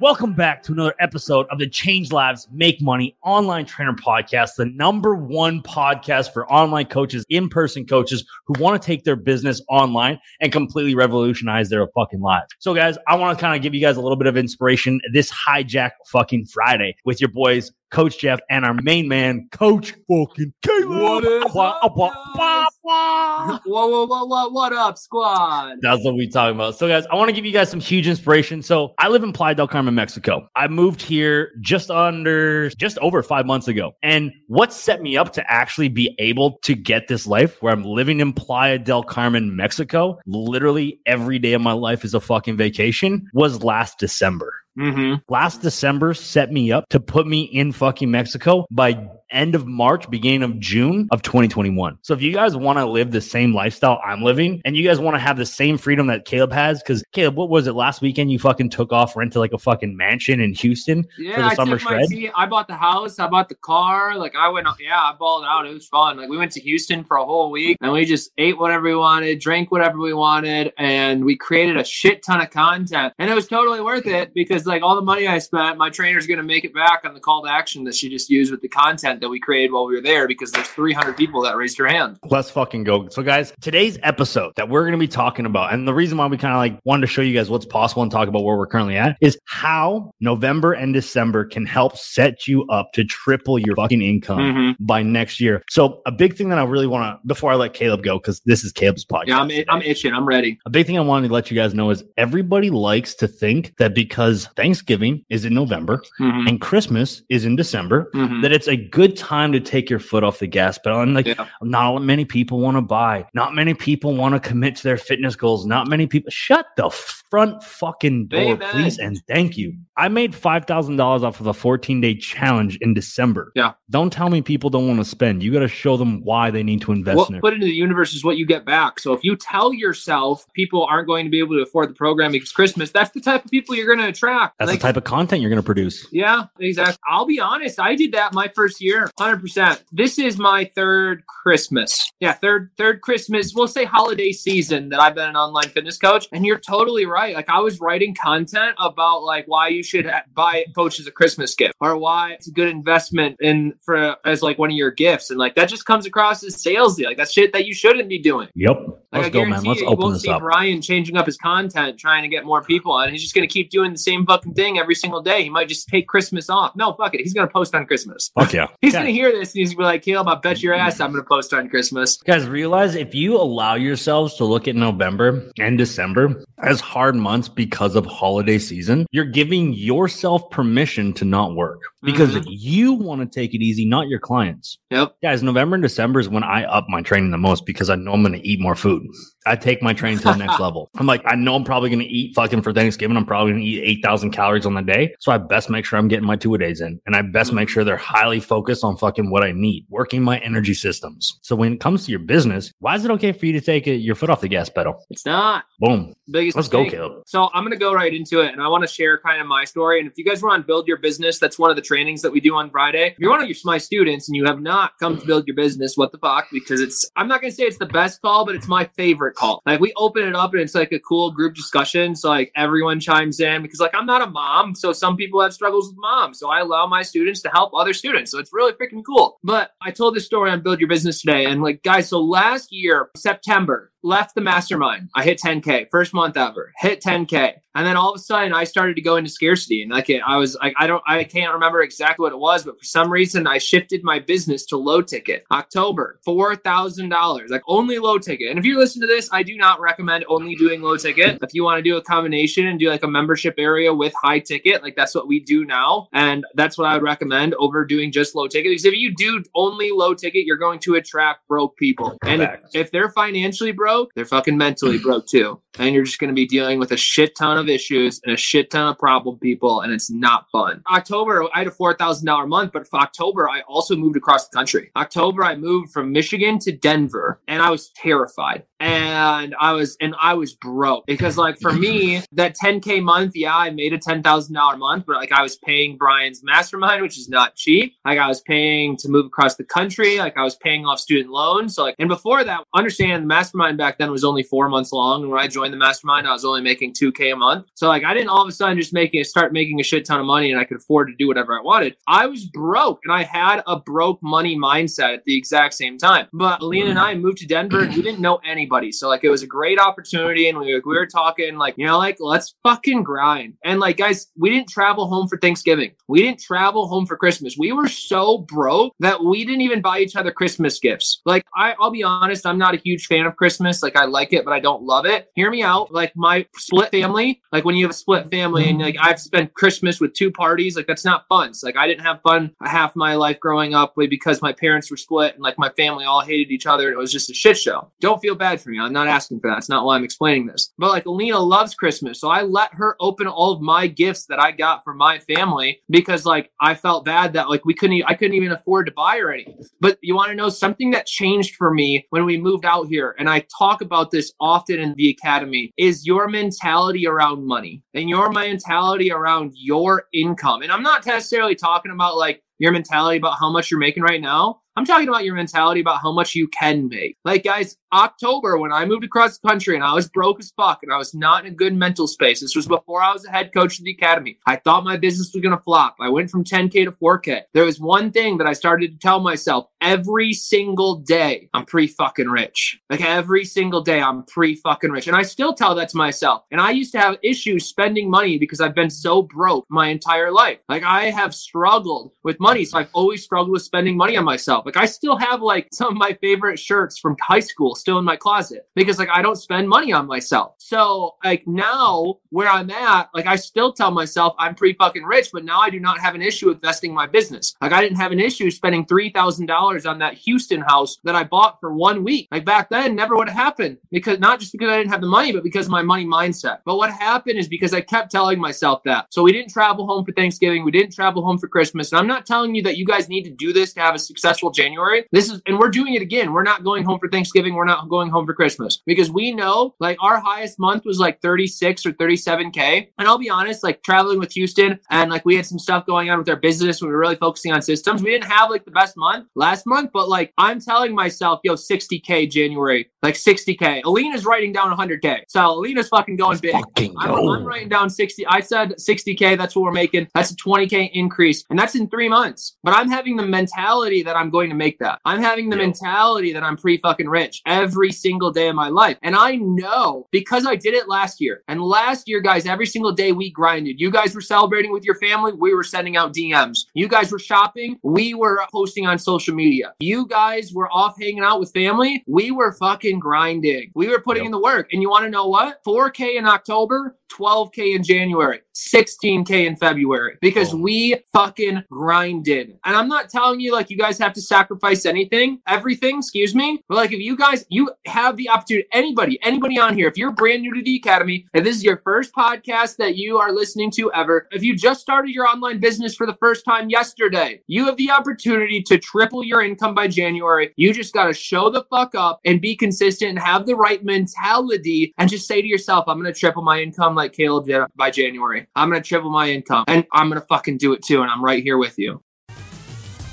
[0.00, 4.64] Welcome back to another episode of the Change Lives Make Money Online Trainer Podcast, the
[4.64, 9.60] number one podcast for online coaches, in person coaches who want to take their business
[9.68, 12.46] online and completely revolutionize their fucking lives.
[12.60, 15.02] So, guys, I want to kind of give you guys a little bit of inspiration
[15.12, 20.52] this hijack fucking Friday with your boys, Coach Jeff, and our main man, Coach fucking
[20.62, 20.88] Caleb.
[20.88, 22.36] What is Wah, up, wah, guys?
[22.36, 23.58] wah, wah.
[23.66, 25.78] Whoa, whoa, whoa, whoa, what up, squad?
[25.82, 26.76] That's what we talking about.
[26.76, 28.62] So, guys, I want to give you guys some huge inspiration.
[28.62, 30.48] So, I live in Playa del Carmen, Mexico.
[30.56, 33.92] I moved here just under, just over five months ago.
[34.02, 37.84] And what set me up to actually be able to get this life where I'm
[37.84, 42.56] living in Playa del Carmen, Mexico, literally every day of my life is a fucking
[42.56, 44.54] vacation was last December.
[44.78, 45.32] Mm-hmm.
[45.32, 50.08] Last December set me up to put me in fucking Mexico by end of March,
[50.10, 51.98] beginning of June of 2021.
[52.02, 54.98] So if you guys want to live the same lifestyle I'm living and you guys
[54.98, 58.02] want to have the same freedom that Caleb has, because Caleb, what was it last
[58.02, 58.30] weekend?
[58.32, 61.54] You fucking took off, rented like a fucking mansion in Houston Yeah, for the I
[61.54, 62.06] summer shred.
[62.34, 63.18] I bought the house.
[63.18, 64.16] I bought the car.
[64.16, 64.66] Like I went.
[64.80, 65.66] Yeah, I balled out.
[65.66, 66.16] It was fun.
[66.16, 68.96] Like we went to Houston for a whole week, and we just ate whatever we
[68.96, 73.14] wanted, drank whatever we wanted, and we created a shit ton of content.
[73.18, 76.26] And it was totally worth it because like all the money I spent, my trainer's
[76.26, 78.68] gonna make it back on the call to action that she just used with the
[78.68, 81.88] content that we created while we were there because there's 300 people that raised your
[81.88, 82.18] hand.
[82.24, 83.08] Let's fucking go.
[83.08, 86.26] So, guys, today's episode that we're going to be talking about, and the reason why
[86.26, 88.56] we kind of like wanted to show you guys what's possible and talk about where
[88.56, 93.58] we're currently at is how November and December can help set you up to triple
[93.58, 94.84] your fucking income Mm-hmm.
[94.84, 95.62] by next year.
[95.70, 98.40] So, a big thing that I really want to, before I let Caleb go, because
[98.46, 99.26] this is Caleb's podcast.
[99.28, 99.64] Yeah, I'm, today.
[99.68, 100.12] I'm itching.
[100.12, 100.58] I'm ready.
[100.66, 103.74] A big thing I wanted to let you guys know is everybody likes to think
[103.78, 106.48] that because Thanksgiving is in November Mhm.
[106.48, 108.42] and Christmas is in December, Mhm.
[108.42, 111.00] that it's a good time to take your foot off the gas pedal.
[111.00, 111.46] And like, Yeah.
[111.62, 113.26] not many people want to buy.
[113.34, 115.66] Not many people want to commit to their fitness goals.
[115.66, 116.30] Not many people.
[116.30, 116.90] Shut the
[117.30, 118.70] front fucking door, Amen.
[118.70, 119.74] please, and thank you.
[119.96, 123.52] I made five thousand dollars off of a fourteen day challenge in December.
[123.54, 123.72] Yeah.
[123.90, 125.42] Don't tell me people don't want to spend.
[125.42, 127.40] You got to show them why they need to invest what in it.
[127.40, 128.98] put into the universe is what you get back.
[129.00, 132.32] So if you tell yourself people aren't going to be able to afford the program
[132.32, 134.58] because Christmas, that's the type of people you're going to attract.
[134.58, 136.06] That's Like, the type of content you're going to produce.
[136.12, 136.96] yeah, exactly.
[137.08, 137.78] I'll be honest.
[137.80, 139.82] I did that my first year, hundred percent.
[139.92, 142.10] This is my third Christmas.
[142.20, 143.52] Yeah, third third Christmas.
[143.54, 146.28] We'll say holiday season that I've been an online fitness coach.
[146.32, 147.19] And you're totally right.
[147.28, 151.54] Like I was writing content about like why you should ha- buy coaches a Christmas
[151.54, 155.30] gift or why it's a good investment in for as like one of your gifts.
[155.30, 157.04] And like that just comes across as salesy.
[157.04, 158.48] Like that's shit that you shouldn't be doing.
[158.54, 158.76] Yep.
[159.12, 159.48] Like Let's I go, man.
[159.50, 160.40] guarantee Let's you, you open won't this see up.
[160.40, 163.10] Brian changing up his content, trying to get more people on.
[163.10, 165.42] He's just going to keep doing the same fucking thing every single day.
[165.42, 166.76] He might just take Christmas off.
[166.76, 167.20] No, fuck it.
[167.20, 168.30] He's going to post on Christmas.
[168.38, 168.68] Fuck yeah.
[168.80, 169.00] He's Yeah.
[169.02, 171.00] going to hear this and he's going to be like, Caleb, I bet your ass
[171.00, 172.18] I'm going to post on Christmas.
[172.18, 177.48] Guys, realize if you allow yourselves to look at November and December as hard months
[177.48, 182.44] because of holiday season, you're giving yourself permission to not work because Mhm.
[182.48, 184.78] you want to take it easy, not your clients.
[184.90, 185.14] Yep.
[185.22, 188.12] Guys, November and December is when I up my training the most because I know
[188.12, 189.02] I'm going to eat more food.
[189.46, 190.90] I take my training to the next level.
[190.96, 193.16] I'm like, I know I'm probably going to eat fucking for Thanksgiving.
[193.16, 195.14] I'm probably going to eat 8,000 calories on the day.
[195.20, 197.00] So I best make sure I'm getting my two a days in.
[197.06, 200.38] And I best make sure they're highly focused on fucking what I need, working my
[200.38, 201.38] energy systems.
[201.42, 203.88] So when it comes to your business, why is it okay for you to take
[203.88, 205.04] uh, your foot off the gas pedal?
[205.10, 205.64] It's not.
[205.78, 206.14] Boom.
[206.30, 206.98] Biggest Let's go, mistake.
[206.98, 207.22] Caleb.
[207.26, 209.46] So I'm going to go right into it, and I want to share kind of
[209.46, 210.00] my story.
[210.00, 212.30] And if you guys want to build your business, that's one of the trainings that
[212.30, 213.08] we do on Friday.
[213.08, 215.56] If you're one of your, my students and you have not come to build your
[215.56, 216.48] business, what the fuck?
[216.52, 219.29] Because it's I'm not going to say it's the best call, but it's my favorite
[219.32, 219.62] call.
[219.66, 223.00] Like we open it up and it's like a cool group discussion, so like everyone
[223.00, 226.34] chimes in because like I'm not a mom, so some people have struggles with mom,
[226.34, 228.30] so I allow my students to help other students.
[228.30, 229.38] So it's really freaking cool.
[229.42, 232.72] But I told this story on Build Your Business today, and like guys, so last
[232.72, 235.10] year September left the mastermind.
[235.14, 237.54] I hit 10K, first month ever, hit 10K.
[237.74, 239.82] And then all of a sudden I started to go into scarcity.
[239.82, 242.78] And like I was like, I don't, I can't remember exactly what it was, but
[242.78, 245.44] for some reason I shifted my business to low ticket.
[245.52, 248.50] October, $4,000, like only low ticket.
[248.50, 251.38] And if you listen to this, I do not recommend only doing low ticket.
[251.42, 254.40] If you want to do a combination and do like a membership area with high
[254.40, 256.08] ticket, like that's what we do now.
[256.12, 258.70] And that's what I would recommend over doing just low ticket.
[258.70, 262.18] Because if you do only low ticket, you're going to attract broke people.
[262.22, 265.60] And if, if they're financially broke, broke, they're fucking mentally broke too.
[265.78, 268.36] And you're just going to be dealing with a shit ton of issues and a
[268.36, 270.82] shit ton of problem people, and it's not fun.
[270.90, 274.90] October, I had a $4,000 month, but for October, I also moved across the country.
[274.96, 278.64] October, I moved from Michigan to Denver, and I was terrified.
[278.80, 283.54] And I was, and I was broke because, like, for me, that 10K month, yeah,
[283.54, 287.56] I made a $10,000 month, but like, I was paying Brian's mastermind, which is not
[287.56, 287.94] cheap.
[288.04, 290.18] Like, I was paying to move across the country.
[290.18, 291.74] Like, I was paying off student loans.
[291.74, 294.92] So, like, and before that, understand the mastermind back then it was only four months
[294.92, 295.22] long.
[295.22, 297.66] And when I joined the mastermind, I was only making 2K a month.
[297.74, 300.20] So, like, I didn't all of a sudden just making start making a shit ton
[300.20, 301.96] of money and I could afford to do whatever I wanted.
[302.06, 306.28] I was broke and I had a broke money mindset at the exact same time.
[306.32, 308.92] But Alina and I moved to Denver and we didn't know anybody.
[308.92, 310.48] So, like, it was a great opportunity.
[310.48, 313.54] And we, we were talking, like, you know, like, let's fucking grind.
[313.64, 315.92] And, like, guys, we didn't travel home for Thanksgiving.
[316.08, 317.56] We didn't travel home for Christmas.
[317.58, 321.20] We were so broke that we didn't even buy each other Christmas gifts.
[321.24, 323.69] Like, I, I'll be honest, I'm not a huge fan of Christmas.
[323.82, 325.28] Like, I like it, but I don't love it.
[325.34, 325.92] Hear me out.
[325.92, 329.54] Like, my split family, like, when you have a split family and, like, I've spent
[329.54, 331.54] Christmas with two parties, like, that's not fun.
[331.54, 334.96] So, like, I didn't have fun half my life growing up because my parents were
[334.96, 337.56] split and, like, my family all hated each other and it was just a shit
[337.58, 337.90] show.
[338.00, 338.78] Don't feel bad for me.
[338.78, 339.58] I'm not asking for that.
[339.58, 340.72] It's not why I'm explaining this.
[340.78, 342.20] But, like, Alina loves Christmas.
[342.20, 345.80] So I let her open all of my gifts that I got from my family
[345.88, 349.18] because, like, I felt bad that, like, we couldn't, I couldn't even afford to buy
[349.18, 349.46] her any.
[349.80, 353.14] But you want to know something that changed for me when we moved out here,
[353.18, 358.08] and I talk about this often in the academy, is your mentality around money and
[358.08, 360.62] your mentality around your income.
[360.62, 364.20] And I'm not necessarily talking about like your mentality about how much you're making right
[364.20, 364.60] now.
[364.76, 367.16] I'm talking about your mentality about how much you can make.
[367.24, 370.80] Like, guys, October, when I moved across the country and I was broke as fuck
[370.82, 373.30] and I was not in a good mental space, this was before I was a
[373.30, 374.38] head coach of the academy.
[374.46, 375.96] I thought my business was going to flop.
[376.00, 377.42] I went from 10K to 4K.
[377.52, 381.88] There was one thing that I started to tell myself every single day I'm pre
[381.88, 382.78] fucking rich.
[382.88, 385.08] Like, every single day I'm pre fucking rich.
[385.08, 386.44] And I still tell that to myself.
[386.52, 390.30] And I used to have issues spending money because I've been so broke my entire
[390.30, 390.60] life.
[390.68, 392.64] Like, I have struggled with money.
[392.64, 394.59] So I've always struggled with spending money on myself.
[394.66, 398.04] Like I still have like some of my favorite shirts from high school still in
[398.04, 400.54] my closet because like I don't spend money on myself.
[400.58, 405.30] So like now where I'm at, like I still tell myself I'm pretty fucking rich,
[405.32, 407.54] but now I do not have an issue investing my business.
[407.60, 411.14] Like I didn't have an issue spending three thousand dollars on that Houston house that
[411.14, 412.28] I bought for one week.
[412.30, 415.06] Like back then, never would have happened because not just because I didn't have the
[415.06, 416.58] money, but because my money mindset.
[416.64, 419.06] But what happened is because I kept telling myself that.
[419.10, 420.64] So we didn't travel home for Thanksgiving.
[420.64, 421.92] We didn't travel home for Christmas.
[421.92, 423.98] And I'm not telling you that you guys need to do this to have a
[423.98, 425.04] successful January.
[425.12, 426.32] This is, and we're doing it again.
[426.32, 427.54] We're not going home for Thanksgiving.
[427.54, 431.20] We're not going home for Christmas because we know like our highest month was like
[431.20, 432.88] 36 or 37K.
[432.98, 436.10] And I'll be honest, like traveling with Houston and like we had some stuff going
[436.10, 436.80] on with our business.
[436.80, 438.02] We were really focusing on systems.
[438.02, 441.54] We didn't have like the best month last month, but like I'm telling myself, yo,
[441.54, 443.82] 60K January, like 60K.
[443.84, 445.22] Alina's writing down 100K.
[445.28, 446.52] So Alina's fucking going big.
[446.52, 447.10] Fucking I'm.
[447.10, 448.26] I'm writing down 60.
[448.26, 449.36] I said 60K.
[449.36, 450.08] That's what we're making.
[450.14, 451.44] That's a 20K increase.
[451.50, 452.56] And that's in three months.
[452.62, 454.98] But I'm having the mentality that I'm going to make that.
[455.04, 455.64] I'm having the Yeah.
[455.64, 458.96] mentality that I'm pre fucking rich every single day of my life.
[459.02, 461.42] And I know because I did it last year.
[461.48, 463.80] And last year, guys, every single day we grinded.
[463.80, 465.32] You guys were celebrating with your family.
[465.32, 466.66] We were sending out DMs.
[466.74, 467.78] You guys were shopping.
[467.82, 469.72] We were posting on social media.
[469.80, 472.02] You guys were off hanging out with family.
[472.06, 473.70] We were fucking grinding.
[473.74, 474.26] We were putting Yep.
[474.26, 474.72] in the work.
[474.72, 475.58] And you want to know what?
[475.64, 480.58] 4K in October, 12K in January, 16K in February because Oh.
[480.58, 482.58] we fucking grinded.
[482.64, 486.62] And I'm not telling you like you guys have to sacrifice anything, everything, excuse me.
[486.68, 490.10] But like if you guys, you have the opportunity, anybody, anybody on here, if you're
[490.12, 493.70] brand new to the academy, if this is your first podcast that you are listening
[493.72, 497.64] to ever, if you just started your online business for the first time yesterday, you
[497.66, 500.52] have the opportunity to triple your income by January.
[500.56, 503.82] You just got to show the fuck up and be consistent and have the right
[503.84, 507.62] mentality and just say to yourself, I'm going to triple my income like Caleb did
[507.76, 508.46] by January.
[508.56, 511.02] I'm going to triple my income and I'm going to fucking do it too.
[511.02, 512.02] And I'm right here with you.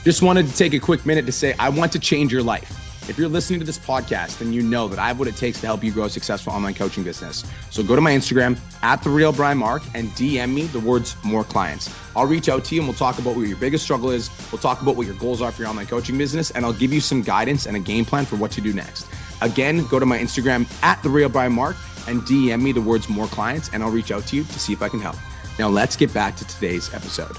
[0.03, 2.83] Just wanted to take a quick minute to say, I want to change your life.
[3.09, 5.61] If you're listening to this podcast, then you know that I have what it takes
[5.61, 7.45] to help you grow a successful online coaching business.
[7.69, 11.15] So go to my Instagram at the real Brian Mark and DM me the words
[11.23, 11.93] more clients.
[12.17, 14.29] I'll reach out to you and we'll talk about what your biggest struggle is.
[14.51, 16.91] We'll talk about what your goals are for your online coaching business, and I'll give
[16.91, 19.07] you some guidance and a game plan for what to do next.
[19.41, 21.75] Again, go to my Instagram at the real Brian Mark
[22.07, 24.73] and DM me the words more clients, and I'll reach out to you to see
[24.73, 25.17] if I can help.
[25.59, 27.35] Now let's get back to today's episode.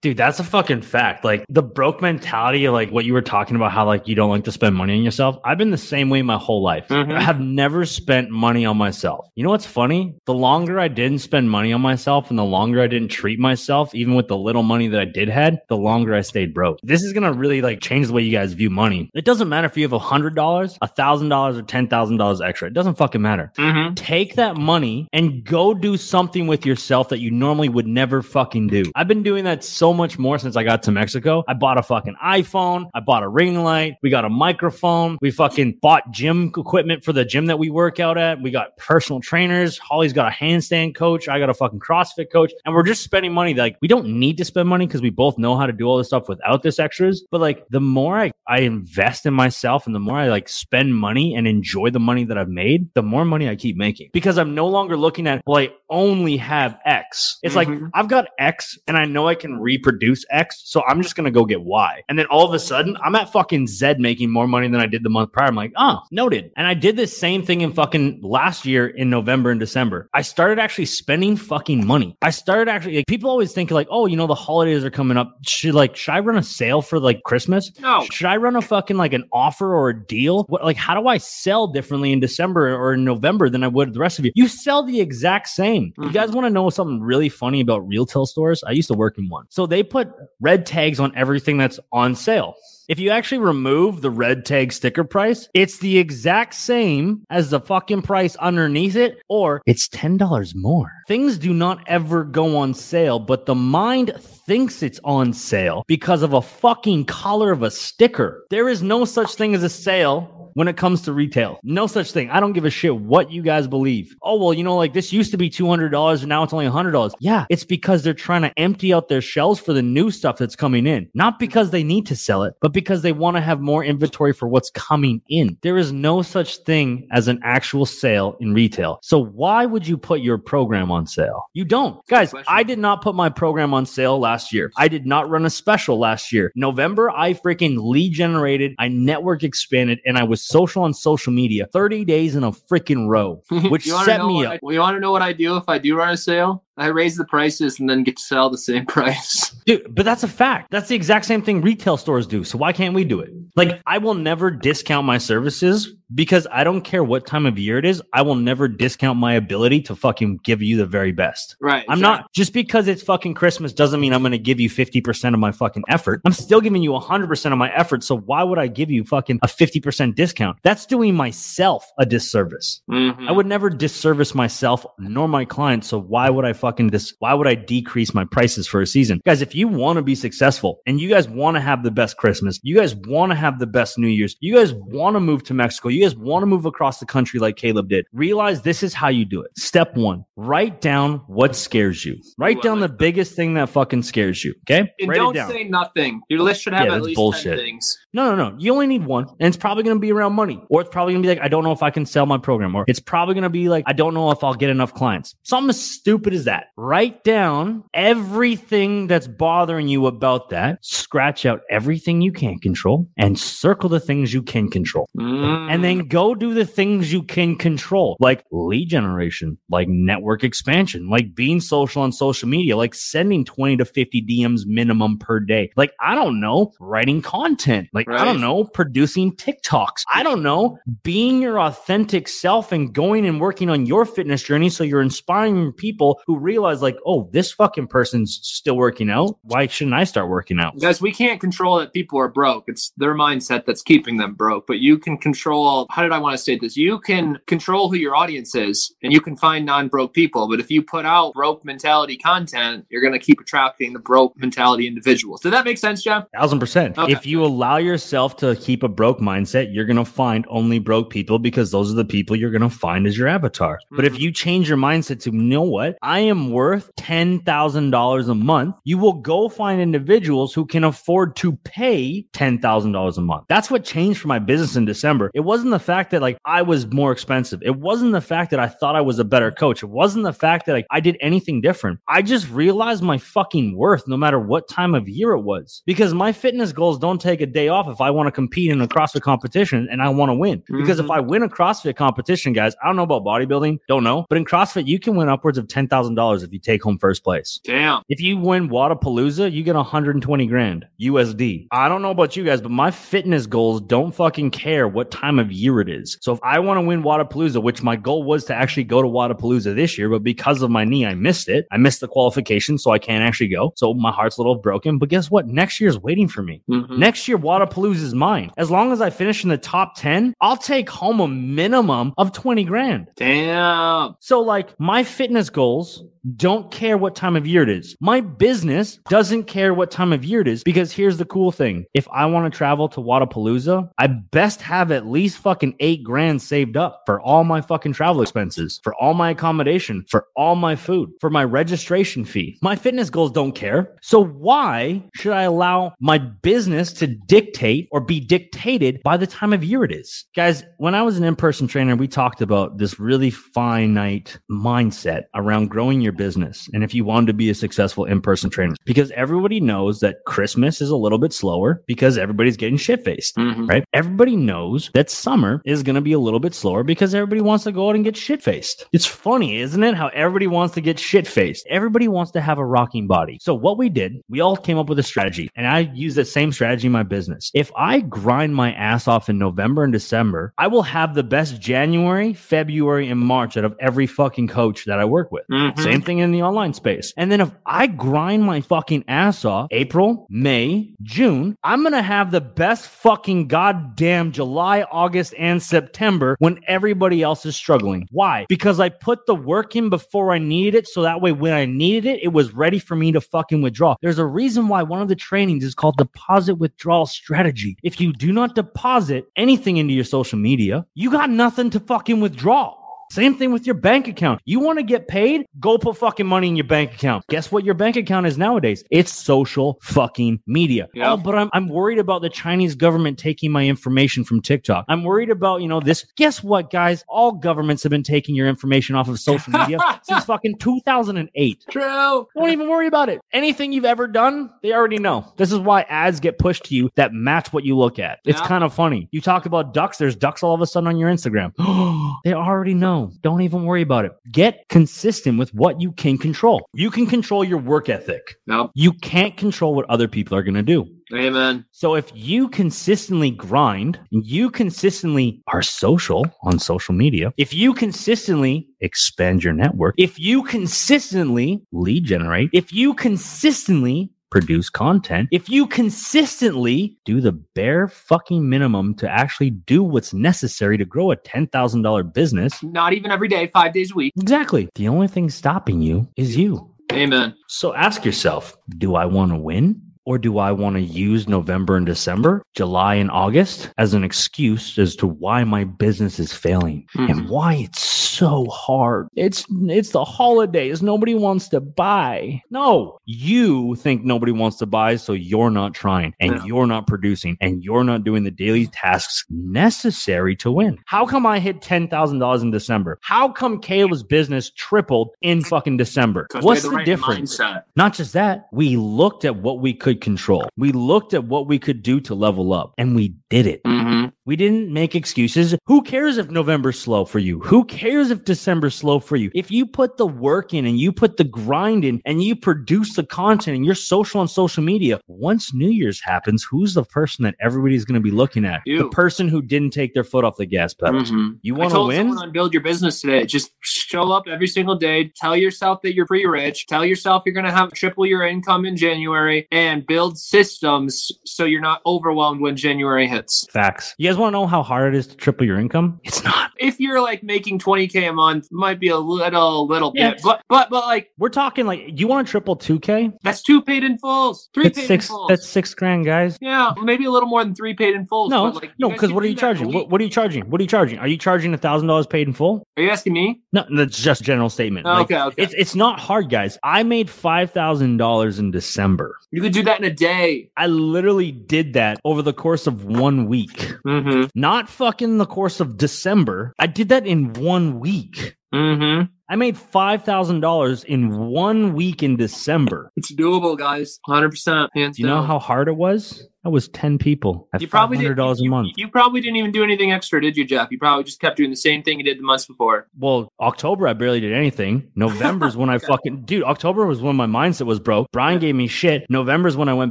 [0.00, 1.24] Dude, that's a fucking fact.
[1.24, 4.44] Like the broke mentality, like what you were talking about, how like you don't like
[4.44, 5.36] to spend money on yourself.
[5.44, 6.86] I've been the same way my whole life.
[6.86, 7.12] Mhm.
[7.14, 9.26] I have never spent money on myself.
[9.34, 10.14] You know what's funny?
[10.26, 13.92] The longer I didn't spend money on myself and the longer I didn't treat myself,
[13.92, 16.78] even with the little money that I did had, the longer I stayed broke.
[16.84, 19.10] This is gonna really like change the way you guys view money.
[19.14, 22.18] It doesn't matter if you have a hundred dollars, a thousand dollars, or ten thousand
[22.18, 22.68] dollars extra.
[22.68, 23.94] It doesn't fucking matter Mm-hmm.
[23.94, 28.68] take that money and go do something with yourself that you normally would never fucking
[28.68, 28.84] do.
[28.94, 31.44] I've been doing that so much more since I got to Mexico.
[31.48, 32.90] I bought a fucking iPhone.
[32.94, 33.94] I bought a ring light.
[34.02, 35.18] We got a microphone.
[35.20, 38.40] We fucking bought gym equipment for the gym that we work out at.
[38.40, 39.78] We got personal trainers.
[39.78, 41.28] Holly's got a handstand coach.
[41.28, 42.52] I got a fucking CrossFit coach.
[42.64, 43.54] And we're just spending money.
[43.54, 45.98] Like we don't need to spend money because we both know how to do all
[45.98, 47.24] this stuff without this extras.
[47.30, 50.94] But like the more I, I invest in myself and the more I like spend
[50.94, 54.38] money and enjoy the money that I've made, the more money I keep making because
[54.38, 57.38] I'm no longer looking at, I only have X.
[57.42, 57.90] It's like Mhm.
[57.94, 60.62] I've got X and I know I can reproduce X.
[60.64, 62.02] So I'm just going to go get Y.
[62.08, 64.86] And then all of a sudden I'm at fucking Z making more money than I
[64.86, 65.48] did the month prior.
[65.48, 66.50] I'm like, oh, noted.
[66.56, 70.08] And I did this same thing in fucking last year in November and December.
[70.14, 72.16] I started actually spending fucking money.
[72.22, 75.16] I started actually, like, people always think like, oh, you know, the holidays are coming
[75.16, 75.36] up.
[75.46, 77.70] Should like, should I run a sale for like Christmas?
[77.80, 78.04] No.
[78.10, 80.44] Should I run a fucking like an offer or a deal?
[80.48, 83.92] What like how do I sell differently in December or in November than I would
[83.94, 84.32] the rest of you?
[84.34, 85.77] You sell the exact same.
[85.86, 86.12] You Mhm.
[86.12, 88.62] guys want to know something really funny about retail stores?
[88.64, 89.46] I used to work in one.
[89.48, 90.08] So they put
[90.40, 92.54] red tags on everything that's on sale.
[92.88, 97.60] If you actually remove the red tag sticker price, it's the exact same as the
[97.60, 100.90] fucking price underneath it, or it's $10 more.
[101.06, 106.22] Things do not ever go on sale, but the mind thinks it's on sale because
[106.22, 108.46] of a fucking color of a sticker.
[108.48, 111.60] There is no such thing as a sale when it comes to retail.
[111.62, 112.30] No such thing.
[112.30, 114.16] I don't give a shit what you guys believe.
[114.22, 117.12] Oh, well, you know, like this used to be $200 and now it's only $100.
[117.20, 120.56] Yeah, it's because they're trying to empty out their shelves for the new stuff that's
[120.56, 121.08] coming in.
[121.14, 124.32] Not because they need to sell it, but because they want to have more inventory
[124.32, 125.58] for what's coming in.
[125.62, 129.00] There is no such thing as an actual sale in retail.
[129.02, 131.46] So why would you put your program on sale?
[131.54, 132.06] You don't.
[132.06, 132.32] Guys.
[132.46, 134.70] I did not put my program on sale last year.
[134.76, 136.52] I did not run a special last year.
[136.54, 141.66] November, I freaking lead generated, I network expanded, and I was social on social media
[141.72, 144.52] 30 days in a freaking row, which set me up.
[144.52, 146.64] I, you want to know what I do if I do run a sale?
[146.78, 149.50] I raise the prices and then get to sell the same price.
[149.66, 150.70] Dude, but that's a fact.
[150.70, 152.44] That's the exact same thing retail stores do.
[152.44, 153.30] So why can't we do it?
[153.56, 157.78] Like, I will never discount my services because I don't care what time of year
[157.78, 158.02] it is.
[158.12, 161.56] I will never discount my ability to fucking give you the very best.
[161.60, 161.84] Right.
[161.88, 165.34] I'm not just because it's fucking Christmas doesn't mean I'm going to give you 50%
[165.34, 166.20] of my fucking effort.
[166.24, 168.02] I'm still giving you 100% of my effort.
[168.04, 170.58] So why would I give you fucking a 50% discount?
[170.62, 172.80] That's doing myself a disservice.
[172.90, 173.28] Mhm.
[173.28, 175.88] I would never disservice myself nor my clients.
[175.88, 179.20] So why would I fucking dis- why would I decrease my prices for a season?
[179.26, 182.16] Guys, if you want to be successful and you guys want to have the best
[182.16, 185.42] Christmas, you guys want to have the best New Year's, you guys want to move
[185.44, 188.06] to Mexico, you guys want to move across the country like Caleb did.
[188.12, 189.50] Realize this is how you do it.
[189.56, 192.16] Step 1, write down what scares you.
[192.38, 194.92] Write Ooh, down like the biggest thing that fucking scares you, okay?
[195.00, 196.20] And write don't say nothing.
[196.28, 197.56] Your list should have Yeah, at least bullshit.
[197.56, 197.98] 10 things.
[198.18, 198.56] No, no, no.
[198.58, 199.28] You only need one.
[199.38, 200.60] And it's probably going to be around money.
[200.70, 202.36] Or it's probably going to be like, I don't know if I can sell my
[202.36, 202.74] program.
[202.74, 205.36] Or it's probably going to be like, I don't know if I'll get enough clients.
[205.44, 206.66] Something as stupid as that.
[206.76, 210.84] Write down everything that's bothering you about that.
[210.84, 215.08] Scratch out everything you can't control and circle the things you can control.
[215.16, 215.72] Mm.
[215.72, 221.08] And then go do the things you can control, like lead generation, like network expansion,
[221.08, 225.70] like being social on social media, like sending 20 to 50 DMs minimum per day.
[225.76, 227.88] Like, I don't know, writing content.
[227.92, 230.04] Like, I don't know, producing TikToks.
[230.12, 234.70] I don't know, being your authentic self and going and working on your fitness journey.
[234.70, 239.36] So you're inspiring people who realize, like, oh, this fucking person's still working out.
[239.42, 240.78] Why shouldn't I start working out?
[240.80, 242.64] Guys, we can't control that people are broke.
[242.68, 244.66] It's their mindset that's keeping them broke.
[244.66, 246.76] But you can control, how did I want to state this?
[246.76, 250.48] You can control who your audience is and you can find non broke people.
[250.48, 254.36] But if you put out broke mentality content, you're going to keep attracting the broke
[254.36, 255.40] mentality individuals.
[255.40, 256.24] Did that make sense, Jeff?
[256.32, 256.98] Thousand percent.
[256.98, 257.12] Okay.
[257.12, 261.10] If you allow yourself to keep a broke mindset, you're going to find only broke
[261.10, 263.78] people because those are the people you're going to find as your avatar.
[263.90, 264.20] But if Mhm.
[264.20, 265.96] you change your mindset to, you know what?
[266.02, 268.76] I am worth $10,000 a month.
[268.84, 273.44] You will go find individuals who can afford to pay $10,000 a month.
[273.48, 275.30] That's what changed for my business in December.
[275.34, 277.60] It wasn't the fact that like I was more expensive.
[277.62, 279.82] It wasn't the fact that I thought I was a better coach.
[279.82, 282.00] It wasn't the fact that like I did anything different.
[282.08, 286.12] I just realized my fucking worth no matter what time of year it was because
[286.14, 287.77] my fitness goals don't take a day off.
[287.78, 290.62] Off if I want to compete in a CrossFit competition and I want to win.
[290.68, 291.14] Because if Mhm.
[291.16, 294.44] I win a CrossFit competition, guys, I don't know about bodybuilding, don't know, but in
[294.44, 297.60] CrossFit, you can win upwards of $10,000 if you take home first place.
[297.64, 298.02] Damn.
[298.08, 301.68] If you win Wodapalooza, you get 120 grand USD.
[301.70, 305.38] I don't know about you guys, but my fitness goals don't fucking care what time
[305.38, 306.18] of year it is.
[306.20, 309.08] So if I want to win Wodapalooza, which my goal was to actually go to
[309.08, 311.66] Wodapalooza this year, but because of my knee, I missed it.
[311.70, 313.72] I missed the qualification, so I can't actually go.
[313.76, 314.98] So my heart's a little broken.
[314.98, 315.46] But guess what?
[315.46, 316.62] Next year's waiting for me.
[316.70, 316.98] Mhm.
[316.98, 318.50] Next year, Wodapalooza is mine.
[318.56, 322.32] As long as I finish in the top 10, I'll take home a minimum of
[322.32, 323.08] 20 grand.
[323.16, 324.16] Damn.
[324.20, 326.02] So, like, my fitness goals
[326.36, 327.96] don't care what time of year it is.
[328.00, 331.84] My business doesn't care what time of year it is because here's the cool thing.
[331.94, 336.42] If I want to travel to Wodapalooza, I best have at least fucking eight grand
[336.42, 340.76] saved up for all my fucking travel expenses, for all my accommodation, for all my
[340.76, 342.58] food, for my registration fee.
[342.62, 343.94] My fitness goals don't care.
[344.02, 349.52] So, why should I allow my business to dictate or be dictated by the time
[349.52, 350.24] of year it is?
[350.34, 355.24] Guys, when I was an in person trainer, we talked about this really finite mindset
[355.34, 356.68] around growing your business.
[356.74, 360.16] And if you wanted to be a successful in person trainer, because everybody knows that
[360.26, 363.36] Christmas is a little bit slower because everybody's getting shit faced.
[363.36, 363.68] Mhm.
[363.68, 363.84] Right?
[363.94, 367.64] Everybody knows that summer is going to be a little bit slower because everybody wants
[367.64, 368.86] to go out and get shit faced.
[368.92, 369.94] It's funny, isn't it?
[369.94, 371.66] How everybody wants to get shit faced.
[371.70, 373.38] Everybody wants to have a rocking body.
[373.40, 376.26] So what we did, we all came up with a strategy and I use that
[376.26, 377.50] same strategy in my business.
[377.54, 381.60] If I grind my ass off in November and December, I will have the best
[381.60, 385.44] January, February, and March out of every fucking coach that I work with.
[385.50, 385.78] Mhm.
[385.78, 387.12] Same thing in the online space.
[387.16, 392.02] And then if I grind my fucking ass off April, May, June, I'm going to
[392.02, 398.06] have the best fucking goddamn July, August, and September when everybody else is struggling.
[398.10, 398.46] Why?
[398.48, 400.88] Because I put the work in before I needed it.
[400.88, 403.96] So that way, when I needed it, it was ready for me to fucking withdraw.
[404.00, 407.76] There's a reason why one of the trainings is called deposit withdrawal strategy.
[407.82, 412.20] If you do not deposit anything into your social media, you got nothing to fucking
[412.20, 412.77] withdraw.
[413.10, 414.40] Same thing with your bank account.
[414.44, 415.46] You want to get paid?
[415.60, 417.24] Go put fucking money in your bank account.
[417.28, 418.84] Guess what your bank account is nowadays?
[418.90, 420.88] It's social fucking media.
[420.94, 421.12] Yeah.
[421.12, 424.84] Oh, but I'm, I'm worried about the Chinese government taking my information from TikTok.
[424.88, 426.04] I'm worried about, you know, this.
[426.16, 427.02] Guess what, guys?
[427.08, 431.64] All governments have been taking your information off of social media since fucking 2008.
[431.70, 432.26] True.
[432.36, 433.20] Don't even worry about it.
[433.32, 435.32] Anything you've ever done, they already know.
[435.36, 438.18] This is why ads get pushed to you that match what you look at.
[438.26, 438.46] It's Yeah.
[438.46, 439.08] kind of funny.
[439.12, 441.52] You talk about ducks, there's ducks all of a sudden on your Instagram.
[442.24, 442.97] they already know.
[443.22, 444.12] Don't even worry about it.
[444.30, 446.66] Get consistent with what you can control.
[446.74, 448.36] You can control your work ethic.
[448.46, 448.70] Yep.
[448.74, 450.86] You can't control what other people are going to do.
[451.14, 451.64] Amen.
[451.72, 457.72] So if you consistently grind, and you consistently are social on social media, if you
[457.72, 465.48] consistently expand your network, if you consistently lead generate, if you consistently produce content, if
[465.48, 471.16] you consistently do the bare fucking minimum to actually do what's necessary to grow a
[471.16, 474.12] $10,000 business, Not even every day, five days a week.
[474.20, 474.68] exactly.
[474.74, 476.74] The only thing stopping you is you.
[476.92, 477.34] Amen.
[477.48, 479.82] So ask yourself, do I want to win?
[480.08, 484.78] Or do I want to use November and December, July and August as an excuse
[484.78, 489.08] as to why my business is failing and why it's so hard?
[489.16, 490.80] It's it's the holidays.
[490.80, 492.40] Nobody wants to buy.
[492.50, 496.44] No, you think nobody wants to buy, so you're not trying and Yeah.
[496.46, 500.78] you're not producing and you're not doing the daily tasks necessary to win.
[500.86, 502.98] How come I hit ten thousand dollars in December?
[503.02, 506.26] How come Caleb's business tripled in fucking December?
[506.40, 507.36] What's had the, right difference?
[507.38, 507.64] mindset.
[507.76, 510.48] Not just that, we looked at what we could control.
[510.56, 513.62] We looked at what we could do to level up and we did it.
[513.64, 514.12] Mhm.
[514.24, 515.54] We didn't make excuses.
[515.66, 517.40] Who cares if November's slow for you?
[517.40, 519.30] Who cares if December's slow for you?
[519.34, 522.94] If you put the work in and you put the grind in and you produce
[522.94, 527.22] the content and you're social on social media, once New Year's happens, who's the person
[527.24, 528.60] that everybody's going to be looking at?
[528.66, 528.78] You.
[528.78, 531.00] The person who didn't take their foot off the gas pedal.
[531.02, 531.38] Mhm.
[531.42, 532.08] You want to win?
[532.18, 533.24] on Build Your Business today.
[533.26, 535.10] Just show up every single day.
[535.16, 536.66] Tell yourself that you're pretty rich.
[536.66, 541.44] Tell yourself you're going to have triple your income in January and build systems so
[541.44, 543.17] you're not overwhelmed when January hits.
[543.52, 543.94] Facts.
[543.98, 546.00] You guys want to know how hard it is to triple your income?
[546.04, 546.50] It's not.
[546.58, 550.10] If you're like making 20k a month, might be a little, little Yeah.
[550.14, 553.12] bit, but, but, but like We're talking like you want to triple 2K?
[553.22, 555.06] that's two paid in fulls, three That's paid six.
[555.06, 555.28] in fulls.
[555.28, 556.36] That's six grand, guys.
[556.40, 558.30] yeah, maybe a little more than three paid in fulls.
[558.30, 559.72] No, but, like, no, because what are you that in a charging?
[559.72, 560.50] What, what are you charging?
[560.50, 560.98] What are you charging?
[560.98, 562.66] Are you charging a thousand dollars paid in full?
[562.76, 563.40] Are you asking me?
[563.52, 564.86] No, that's just general statement.
[564.86, 565.42] Oh, like, okay, okay.
[565.42, 566.58] It's it's not hard, guys.
[566.64, 569.16] I made five thousand dollars in December.
[569.30, 570.50] you could do that in a day.
[570.56, 573.72] I literally did that over the course of one week.
[573.86, 574.26] Mm-hmm.
[574.34, 576.52] Not fucking the course of December.
[576.58, 578.36] I did that in one week.
[578.54, 579.10] Mm-hmm.
[579.30, 582.90] I made five thousand dollars in one week in December.
[582.96, 583.98] It's doable, guys.
[584.08, 584.68] 100%.
[584.74, 586.26] Hands Do you know how hard it was?
[586.44, 588.72] That was 10 people You probably $500 did, a you, month.
[588.76, 590.68] You probably didn't even do anything extra, did you, Jeff?
[590.70, 592.86] You probably just kept doing the same thing you did the months before.
[592.96, 594.90] Well, October I barely did anything.
[594.94, 596.44] November's when I fucking dude.
[596.44, 598.06] October was when my mindset was broke.
[598.12, 599.04] Brian gave me shit.
[599.10, 599.90] November's when I went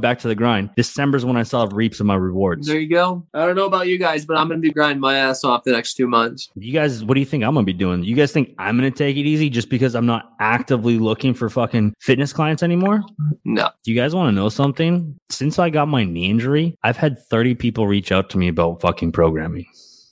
[0.00, 0.70] back to the grind.
[0.76, 2.66] December's when I saw reaps of my rewards.
[2.66, 3.26] There you go.
[3.34, 5.72] I don't know about you guys, but I'm gonna be grinding my ass off the
[5.72, 6.48] next two months.
[6.54, 8.04] You guys, what do you think I'm gonna be doing?
[8.04, 11.50] You guys think I'm gonna take it easy just because I'm not actively looking for
[11.50, 13.02] fucking fitness clients anymore?
[13.44, 13.68] No.
[13.84, 15.18] Do you guys want to know something?
[15.30, 18.80] Since I got my knee injury, I've had 30 people reach out to me about
[18.80, 19.66] fucking programming.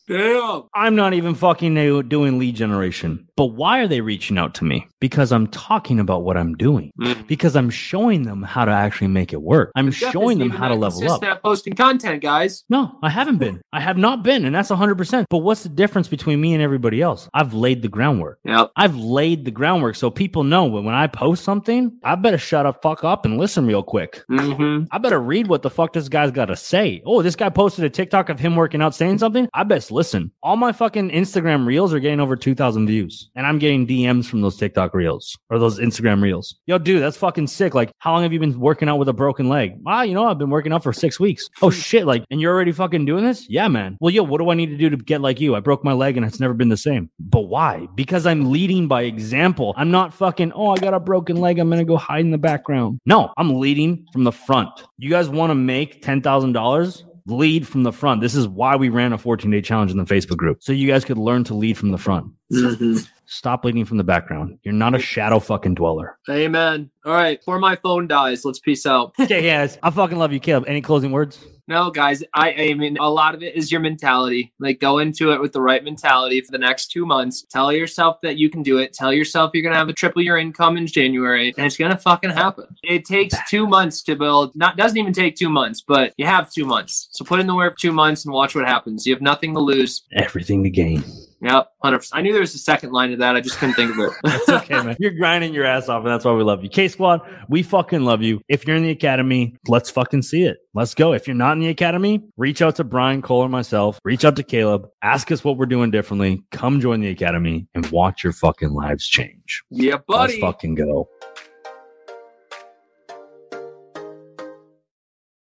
[0.09, 0.65] Damn.
[0.75, 1.75] I'm not even fucking
[2.09, 3.27] doing lead generation.
[3.37, 4.87] But why are they reaching out to me?
[4.99, 6.91] Because I'm talking about what I'm doing.
[6.99, 7.27] Mm.
[7.27, 9.73] Because I'm showing them how to actually make it work.
[9.77, 11.21] I'm Jeff showing them how to level up.
[11.21, 12.65] consistent posting content, guys.
[12.71, 13.61] No, I haven't been.
[13.75, 14.47] I have not been.
[14.47, 15.27] And that's 100%.
[15.29, 17.29] But what's the difference between me and everybody else?
[17.35, 18.39] I've laid the groundwork.
[18.45, 18.73] Yep.
[18.77, 22.65] I've laid the groundwork so people know when, when I post something, I better shut
[22.65, 24.23] up, fuck up, and listen real quick.
[24.31, 24.87] Mm-hmm.
[24.93, 27.03] I better read what the fuck this guy's got to say.
[27.05, 29.47] Oh, this guy posted a TikTok of him working out saying something.
[29.53, 30.31] I best listen.
[30.43, 34.43] All my fucking Instagram reels are getting over 2,000 views, and I'm getting DMs from
[34.43, 36.55] those TikTok reels or those Instagram reels.
[36.67, 37.75] Yo, dude, that's fucking sick.
[37.75, 39.79] Like, how long have you been working out with a broken leg?
[39.87, 41.49] Ah, you know, I've been working out for six weeks.
[41.63, 42.07] Oh, shit.
[42.07, 43.49] Like, and you're already fucking doing this?
[43.49, 43.97] Yeah, man.
[44.01, 45.57] Well, yo, what do I need to do to get like you?
[45.57, 47.11] I broke my leg and it's never been the same.
[47.19, 47.89] But why?
[47.95, 49.73] Because I'm leading by example.
[49.79, 51.59] I'm not fucking, oh, I got a broken leg.
[51.59, 53.01] I'm going to go hide in the background.
[53.07, 54.69] No, I'm leading from the front.
[54.99, 57.03] You guys want to make $10,000?
[57.27, 58.21] Lead from the front.
[58.21, 60.63] This is why we ran a 14 day challenge in the Facebook group.
[60.63, 62.33] So you guys could learn to lead from the front.
[62.53, 62.99] Mm-hmm.
[63.27, 64.59] Stop leading from the background.
[64.63, 66.19] You're not a shadow fucking dweller.
[66.31, 66.91] Amen.
[67.05, 67.41] All right.
[67.41, 69.15] Before my phone dies, let's peace out.
[69.21, 69.77] Okay, guys.
[69.83, 70.67] I fucking love you, Caleb.
[70.69, 71.45] Any closing words?
[71.69, 74.53] No, guys, I, I mean, a lot of it is your mentality.
[74.61, 77.45] Like, go into it with the right mentality for the next two months.
[77.51, 78.93] Tell yourself that you can do it.
[78.93, 81.91] Tell yourself you're going to have a triple your income in January, and it's going
[81.91, 82.67] to fucking happen.
[82.85, 86.53] It takes two months to build, not, doesn't even take two months, but you have
[86.53, 87.09] two months.
[87.11, 89.05] So put in the work two months and watch what happens.
[89.05, 90.05] You have nothing to lose.
[90.13, 91.03] Everything to gain.
[91.43, 92.09] Yep, 100%.
[92.13, 93.37] I knew there was a second line to that.
[93.37, 94.13] I just couldn't think of it.
[94.25, 94.97] It's okay, man.
[94.99, 96.71] You're grinding your ass off, and that's why we love you.
[96.71, 98.41] K Squad, we fucking love you.
[98.49, 100.59] If you're in the academy, let's fucking see it.
[100.75, 101.13] Let's go.
[101.13, 103.99] If you're not in the academy, reach out to Brian Cole or myself.
[104.05, 104.89] Reach out to Caleb.
[105.03, 106.43] Ask us what we're doing differently.
[106.53, 109.63] Come join the academy and watch your fucking lives change.
[109.71, 110.35] yeah, buddy.
[110.35, 111.09] Let's fucking go.